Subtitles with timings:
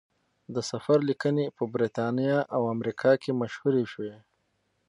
[0.53, 4.15] د سفر لیکنې په بریتانیا او امریکا کې مشهورې شوې.